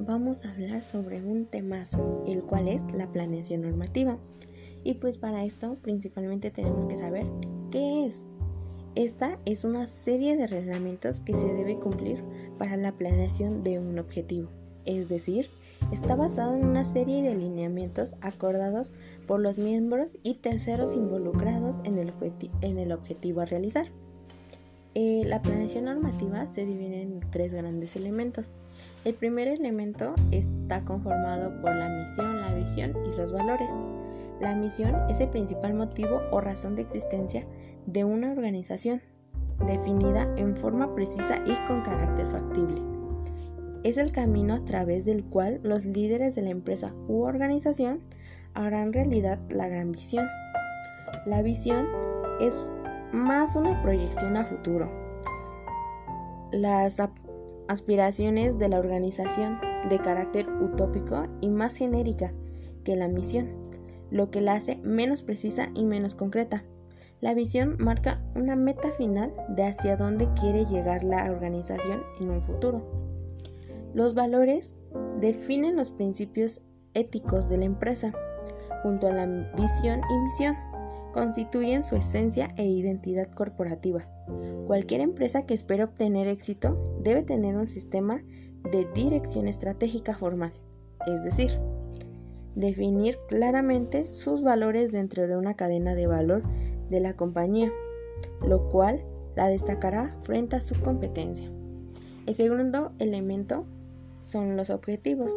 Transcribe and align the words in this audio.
vamos 0.00 0.44
a 0.44 0.50
hablar 0.50 0.82
sobre 0.82 1.22
un 1.22 1.46
temazo, 1.46 2.24
el 2.26 2.42
cual 2.42 2.68
es 2.68 2.82
la 2.92 3.10
planeación 3.10 3.62
normativa. 3.62 4.18
Y 4.82 4.94
pues 4.94 5.16
para 5.16 5.44
esto 5.44 5.76
principalmente 5.80 6.50
tenemos 6.50 6.86
que 6.86 6.96
saber 6.96 7.26
qué 7.70 8.06
es. 8.06 8.24
Esta 8.96 9.38
es 9.44 9.64
una 9.64 9.86
serie 9.86 10.36
de 10.36 10.48
reglamentos 10.48 11.20
que 11.20 11.34
se 11.34 11.46
debe 11.46 11.78
cumplir 11.78 12.22
para 12.58 12.76
la 12.76 12.92
planeación 12.92 13.62
de 13.62 13.78
un 13.78 13.98
objetivo, 13.98 14.50
es 14.84 15.08
decir, 15.08 15.48
está 15.92 16.14
basado 16.14 16.56
en 16.56 16.66
una 16.66 16.84
serie 16.84 17.22
de 17.22 17.34
lineamientos 17.34 18.16
acordados 18.20 18.92
por 19.26 19.40
los 19.40 19.56
miembros 19.56 20.18
y 20.22 20.34
terceros 20.34 20.94
involucrados 20.94 21.80
en 21.84 21.98
el, 21.98 22.12
en 22.60 22.78
el 22.78 22.92
objetivo 22.92 23.40
a 23.40 23.46
realizar. 23.46 23.86
Eh, 24.94 25.22
la 25.24 25.40
planeación 25.40 25.86
normativa 25.86 26.46
se 26.46 26.66
divide 26.66 27.00
en 27.00 27.20
tres 27.30 27.54
grandes 27.54 27.96
elementos. 27.96 28.54
El 29.04 29.14
primer 29.14 29.48
elemento 29.48 30.14
está 30.30 30.84
conformado 30.84 31.60
por 31.60 31.74
la 31.74 31.88
misión, 31.88 32.40
la 32.40 32.54
visión 32.54 32.92
y 33.04 33.16
los 33.16 33.32
valores. 33.32 33.68
La 34.40 34.54
misión 34.54 34.94
es 35.10 35.18
el 35.18 35.28
principal 35.28 35.74
motivo 35.74 36.20
o 36.30 36.40
razón 36.40 36.76
de 36.76 36.82
existencia 36.82 37.44
de 37.86 38.04
una 38.04 38.30
organización, 38.30 39.02
definida 39.66 40.32
en 40.36 40.56
forma 40.56 40.94
precisa 40.94 41.42
y 41.44 41.54
con 41.66 41.82
carácter 41.82 42.30
factible. 42.30 42.80
Es 43.82 43.96
el 43.96 44.12
camino 44.12 44.54
a 44.54 44.64
través 44.64 45.04
del 45.04 45.24
cual 45.24 45.58
los 45.64 45.84
líderes 45.84 46.36
de 46.36 46.42
la 46.42 46.50
empresa 46.50 46.94
u 47.08 47.22
organización 47.22 47.98
harán 48.54 48.92
realidad 48.92 49.40
la 49.50 49.66
gran 49.66 49.90
visión. 49.90 50.28
La 51.26 51.42
visión 51.42 51.88
es 52.40 52.54
más 53.12 53.56
una 53.56 53.82
proyección 53.82 54.36
a 54.36 54.44
futuro. 54.44 54.88
Las 56.52 57.00
aspiraciones 57.72 58.58
de 58.58 58.68
la 58.68 58.78
organización 58.78 59.58
de 59.88 59.98
carácter 59.98 60.48
utópico 60.48 61.24
y 61.40 61.48
más 61.48 61.76
genérica 61.76 62.32
que 62.84 62.96
la 62.96 63.08
misión, 63.08 63.50
lo 64.10 64.30
que 64.30 64.40
la 64.40 64.54
hace 64.54 64.76
menos 64.76 65.22
precisa 65.22 65.70
y 65.74 65.84
menos 65.84 66.14
concreta. 66.14 66.64
La 67.20 67.34
visión 67.34 67.76
marca 67.78 68.20
una 68.34 68.56
meta 68.56 68.90
final 68.92 69.32
de 69.48 69.64
hacia 69.64 69.96
dónde 69.96 70.28
quiere 70.40 70.66
llegar 70.66 71.04
la 71.04 71.30
organización 71.30 72.02
en 72.20 72.30
un 72.30 72.42
futuro. 72.42 72.82
Los 73.94 74.14
valores 74.14 74.74
definen 75.20 75.76
los 75.76 75.90
principios 75.90 76.62
éticos 76.94 77.48
de 77.48 77.58
la 77.58 77.64
empresa, 77.64 78.12
junto 78.82 79.06
a 79.06 79.12
la 79.12 79.26
visión 79.56 80.00
y 80.10 80.18
misión 80.18 80.56
constituyen 81.12 81.84
su 81.84 81.96
esencia 81.96 82.52
e 82.56 82.64
identidad 82.64 83.30
corporativa. 83.30 84.06
Cualquier 84.66 85.00
empresa 85.00 85.46
que 85.46 85.54
espere 85.54 85.84
obtener 85.84 86.28
éxito 86.28 86.98
debe 87.02 87.22
tener 87.22 87.56
un 87.56 87.66
sistema 87.66 88.22
de 88.70 88.86
dirección 88.94 89.48
estratégica 89.48 90.16
formal, 90.16 90.52
es 91.06 91.22
decir, 91.24 91.58
definir 92.54 93.18
claramente 93.28 94.06
sus 94.06 94.42
valores 94.42 94.92
dentro 94.92 95.26
de 95.26 95.36
una 95.36 95.54
cadena 95.54 95.94
de 95.94 96.06
valor 96.06 96.42
de 96.88 97.00
la 97.00 97.16
compañía, 97.16 97.72
lo 98.46 98.68
cual 98.68 99.04
la 99.34 99.48
destacará 99.48 100.16
frente 100.22 100.56
a 100.56 100.60
su 100.60 100.78
competencia. 100.80 101.50
El 102.26 102.34
segundo 102.34 102.92
elemento 102.98 103.66
son 104.22 104.56
los 104.56 104.70
objetivos. 104.70 105.36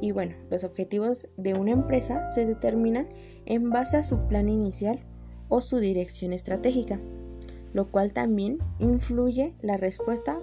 Y 0.00 0.10
bueno, 0.10 0.34
los 0.50 0.64
objetivos 0.64 1.28
de 1.36 1.54
una 1.54 1.70
empresa 1.70 2.30
se 2.32 2.44
determinan 2.44 3.08
en 3.44 3.70
base 3.70 3.96
a 3.96 4.02
su 4.02 4.26
plan 4.26 4.48
inicial 4.48 5.00
o 5.48 5.60
su 5.60 5.78
dirección 5.78 6.32
estratégica, 6.32 7.00
lo 7.72 7.90
cual 7.90 8.12
también 8.12 8.58
influye 8.78 9.54
la 9.62 9.76
respuesta 9.76 10.40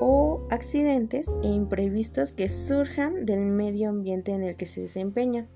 o 0.00 0.40
accidentes 0.50 1.26
e 1.42 1.48
imprevistos 1.48 2.32
que 2.32 2.48
surjan 2.48 3.26
del 3.26 3.40
medio 3.40 3.90
ambiente 3.90 4.32
en 4.32 4.42
el 4.42 4.56
que 4.56 4.66
se 4.66 4.80
desempeña. 4.80 5.46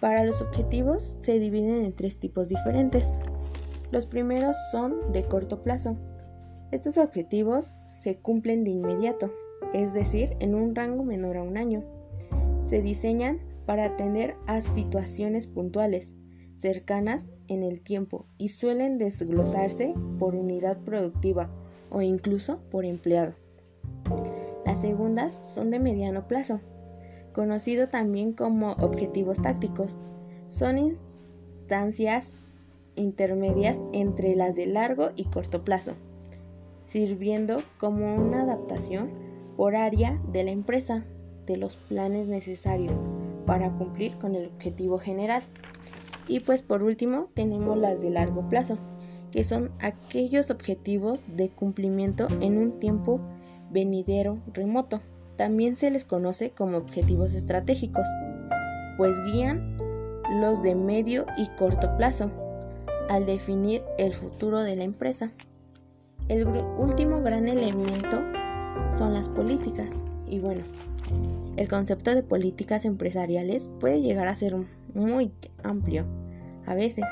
Para 0.00 0.24
los 0.24 0.42
objetivos 0.42 1.16
se 1.20 1.38
dividen 1.38 1.84
en 1.84 1.92
tres 1.92 2.18
tipos 2.18 2.48
diferentes. 2.48 3.12
Los 3.90 4.06
primeros 4.06 4.56
son 4.70 5.12
de 5.12 5.24
corto 5.24 5.62
plazo. 5.62 5.96
Estos 6.70 6.98
objetivos 6.98 7.76
se 7.86 8.16
cumplen 8.16 8.64
de 8.64 8.70
inmediato, 8.70 9.32
es 9.72 9.92
decir, 9.92 10.36
en 10.40 10.54
un 10.54 10.74
rango 10.74 11.04
menor 11.04 11.36
a 11.36 11.42
un 11.42 11.56
año. 11.56 11.84
Se 12.62 12.82
diseñan 12.82 13.40
para 13.66 13.84
atender 13.84 14.34
a 14.46 14.60
situaciones 14.62 15.46
puntuales, 15.46 16.14
cercanas 16.56 17.30
en 17.48 17.62
el 17.62 17.80
tiempo 17.80 18.26
y 18.38 18.48
suelen 18.48 18.98
desglosarse 18.98 19.94
por 20.18 20.34
unidad 20.34 20.78
productiva 20.78 21.50
o 21.90 22.02
incluso 22.02 22.60
por 22.70 22.84
empleado. 22.84 23.34
Las 24.64 24.80
segundas 24.80 25.34
son 25.54 25.70
de 25.70 25.78
mediano 25.78 26.26
plazo, 26.28 26.60
conocido 27.32 27.88
también 27.88 28.32
como 28.32 28.72
objetivos 28.72 29.40
tácticos. 29.40 29.96
Son 30.48 30.78
instancias 30.78 32.32
intermedias 32.96 33.82
entre 33.92 34.34
las 34.34 34.56
de 34.56 34.66
largo 34.66 35.10
y 35.14 35.26
corto 35.26 35.64
plazo, 35.64 35.92
sirviendo 36.86 37.58
como 37.78 38.16
una 38.16 38.42
adaptación 38.42 39.27
por 39.58 39.74
área 39.74 40.16
de 40.32 40.44
la 40.44 40.52
empresa 40.52 41.02
de 41.44 41.56
los 41.56 41.74
planes 41.74 42.28
necesarios 42.28 43.02
para 43.44 43.72
cumplir 43.72 44.16
con 44.18 44.36
el 44.36 44.46
objetivo 44.46 45.00
general. 45.00 45.42
Y 46.28 46.38
pues 46.38 46.62
por 46.62 46.84
último 46.84 47.28
tenemos 47.34 47.76
las 47.76 48.00
de 48.00 48.10
largo 48.10 48.48
plazo, 48.48 48.78
que 49.32 49.42
son 49.42 49.72
aquellos 49.80 50.52
objetivos 50.52 51.36
de 51.36 51.48
cumplimiento 51.48 52.28
en 52.40 52.56
un 52.56 52.78
tiempo 52.78 53.20
venidero 53.68 54.38
remoto. 54.54 55.00
También 55.36 55.74
se 55.74 55.90
les 55.90 56.04
conoce 56.04 56.50
como 56.50 56.78
objetivos 56.78 57.34
estratégicos, 57.34 58.06
pues 58.96 59.16
guían 59.24 59.76
los 60.40 60.62
de 60.62 60.76
medio 60.76 61.26
y 61.36 61.48
corto 61.56 61.96
plazo 61.96 62.30
al 63.10 63.26
definir 63.26 63.82
el 63.98 64.14
futuro 64.14 64.60
de 64.60 64.76
la 64.76 64.84
empresa. 64.84 65.32
El 66.28 66.46
último 66.46 67.22
gran 67.22 67.48
elemento 67.48 68.22
son 68.98 69.14
las 69.14 69.28
políticas. 69.28 70.02
Y 70.26 70.40
bueno, 70.40 70.62
el 71.56 71.68
concepto 71.68 72.14
de 72.14 72.22
políticas 72.24 72.84
empresariales 72.84 73.70
puede 73.78 74.02
llegar 74.02 74.26
a 74.26 74.34
ser 74.34 74.56
muy 74.92 75.32
amplio, 75.62 76.04
a 76.66 76.74
veces 76.74 77.04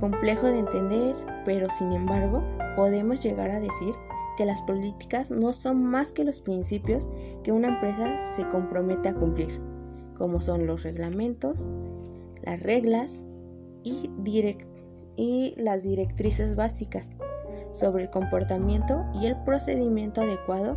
complejo 0.00 0.46
de 0.46 0.58
entender, 0.58 1.14
pero 1.44 1.70
sin 1.70 1.92
embargo 1.92 2.42
podemos 2.74 3.22
llegar 3.22 3.50
a 3.50 3.60
decir 3.60 3.94
que 4.36 4.46
las 4.46 4.60
políticas 4.62 5.30
no 5.30 5.52
son 5.52 5.82
más 5.82 6.12
que 6.12 6.24
los 6.24 6.40
principios 6.40 7.06
que 7.42 7.52
una 7.52 7.68
empresa 7.68 8.20
se 8.34 8.48
compromete 8.48 9.08
a 9.10 9.14
cumplir, 9.14 9.60
como 10.16 10.40
son 10.40 10.66
los 10.66 10.82
reglamentos, 10.82 11.68
las 12.42 12.60
reglas 12.60 13.22
y, 13.82 14.10
y 15.16 15.54
las 15.56 15.82
directrices 15.82 16.56
básicas 16.56 17.16
sobre 17.78 18.04
el 18.04 18.10
comportamiento 18.10 19.04
y 19.14 19.26
el 19.26 19.36
procedimiento 19.44 20.22
adecuado 20.22 20.76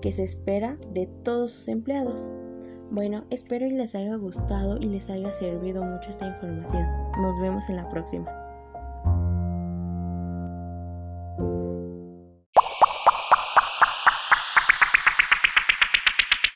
que 0.00 0.12
se 0.12 0.24
espera 0.24 0.76
de 0.92 1.06
todos 1.06 1.52
sus 1.52 1.68
empleados. 1.68 2.28
Bueno, 2.90 3.24
espero 3.30 3.66
y 3.66 3.70
les 3.70 3.94
haya 3.94 4.14
gustado 4.16 4.76
y 4.76 4.86
les 4.86 5.08
haya 5.08 5.32
servido 5.32 5.82
mucho 5.82 6.10
esta 6.10 6.26
información. 6.26 6.86
Nos 7.20 7.40
vemos 7.40 7.68
en 7.68 7.76
la 7.76 7.88
próxima. 7.88 8.43